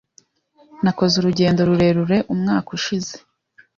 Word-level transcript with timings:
Nakoze 0.83 1.13
urugendo 1.17 1.59
rurerure 1.69 2.17
umwaka 2.33 2.69
ushize. 2.77 3.15